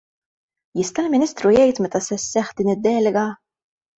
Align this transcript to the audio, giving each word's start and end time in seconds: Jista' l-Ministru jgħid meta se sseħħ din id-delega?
Jista' 0.79 1.03
l-Ministru 1.03 1.51
jgħid 1.57 1.83
meta 1.85 2.01
se 2.05 2.19
sseħħ 2.25 2.57
din 2.61 2.73
id-delega? 2.75 3.29